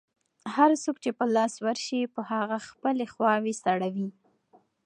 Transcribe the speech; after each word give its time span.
هر 0.55 0.71
څوک 0.83 0.97
چې 1.03 1.11
په 1.17 1.25
لاس 1.35 1.53
ورشي، 1.65 2.01
په 2.13 2.21
هغه 2.31 2.57
خپلې 2.69 3.05
خواوې 3.13 3.53
سړوي. 3.63 4.09